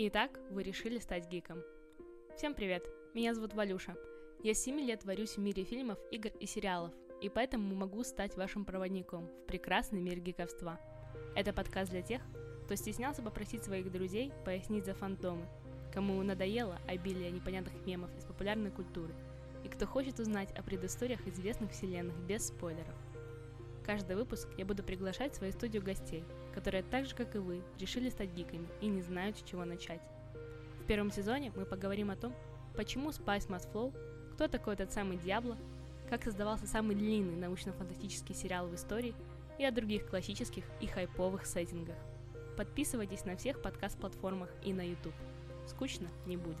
Итак, 0.00 0.38
вы 0.52 0.62
решили 0.62 1.00
стать 1.00 1.28
гиком. 1.28 1.60
Всем 2.36 2.54
привет, 2.54 2.88
меня 3.14 3.34
зовут 3.34 3.54
Валюша. 3.54 3.96
Я 4.44 4.54
с 4.54 4.62
7 4.62 4.78
лет 4.78 5.04
варюсь 5.04 5.36
в 5.36 5.40
мире 5.40 5.64
фильмов, 5.64 5.98
игр 6.12 6.30
и 6.38 6.46
сериалов, 6.46 6.92
и 7.20 7.28
поэтому 7.28 7.74
могу 7.74 8.04
стать 8.04 8.36
вашим 8.36 8.64
проводником 8.64 9.26
в 9.26 9.46
прекрасный 9.48 10.00
мир 10.00 10.20
гиковства. 10.20 10.78
Это 11.34 11.52
подкаст 11.52 11.90
для 11.90 12.02
тех, 12.02 12.22
кто 12.64 12.76
стеснялся 12.76 13.22
попросить 13.22 13.64
своих 13.64 13.90
друзей 13.90 14.32
пояснить 14.44 14.84
за 14.84 14.94
фантомы, 14.94 15.48
кому 15.92 16.22
надоело 16.22 16.78
обилие 16.86 17.32
непонятных 17.32 17.84
мемов 17.84 18.16
из 18.16 18.24
популярной 18.24 18.70
культуры, 18.70 19.12
и 19.64 19.68
кто 19.68 19.84
хочет 19.84 20.20
узнать 20.20 20.52
о 20.52 20.62
предысториях 20.62 21.26
известных 21.26 21.72
вселенных 21.72 22.16
без 22.20 22.46
спойлеров. 22.46 22.94
Каждый 23.88 24.16
выпуск 24.16 24.46
я 24.58 24.66
буду 24.66 24.82
приглашать 24.82 25.32
в 25.32 25.36
свою 25.36 25.50
студию 25.50 25.82
гостей, 25.82 26.22
которые 26.52 26.82
так 26.82 27.06
же, 27.06 27.14
как 27.14 27.34
и 27.34 27.38
вы, 27.38 27.62
решили 27.80 28.10
стать 28.10 28.28
гиками 28.34 28.68
и 28.82 28.86
не 28.86 29.00
знают, 29.00 29.38
с 29.38 29.42
чего 29.42 29.64
начать. 29.64 30.02
В 30.82 30.84
первом 30.84 31.10
сезоне 31.10 31.54
мы 31.56 31.64
поговорим 31.64 32.10
о 32.10 32.16
том, 32.16 32.34
почему 32.76 33.08
Spice 33.08 33.48
Must 33.48 33.72
Flow, 33.72 33.94
кто 34.34 34.46
такой 34.46 34.74
этот 34.74 34.92
самый 34.92 35.16
Диабло, 35.16 35.56
как 36.10 36.22
создавался 36.22 36.66
самый 36.66 36.96
длинный 36.96 37.36
научно-фантастический 37.36 38.34
сериал 38.34 38.66
в 38.66 38.74
истории 38.74 39.14
и 39.58 39.64
о 39.64 39.72
других 39.72 40.06
классических 40.06 40.64
и 40.82 40.86
хайповых 40.86 41.46
сеттингах. 41.46 41.96
Подписывайтесь 42.58 43.24
на 43.24 43.38
всех 43.38 43.62
подкаст-платформах 43.62 44.50
и 44.64 44.74
на 44.74 44.86
YouTube. 44.86 45.14
Скучно 45.66 46.08
не 46.26 46.36
будет. 46.36 46.58